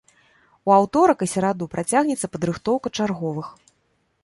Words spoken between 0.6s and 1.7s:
У аўторак і сераду